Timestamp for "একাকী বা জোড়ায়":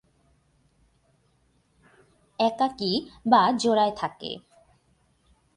2.39-3.93